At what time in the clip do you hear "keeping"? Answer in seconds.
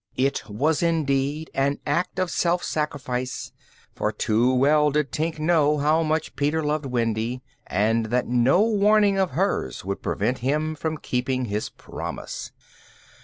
10.97-11.45